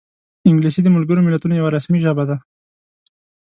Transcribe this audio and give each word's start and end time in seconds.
انګلیسي 0.49 0.81
د 0.83 0.87
ملګرو 0.95 1.25
ملتونو 1.27 1.53
یوه 1.59 1.73
رسمي 1.75 1.99
ژبه 2.05 2.23
ده 2.29 2.37